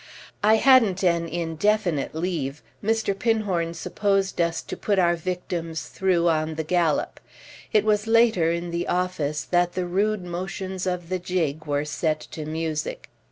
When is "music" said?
12.47-13.09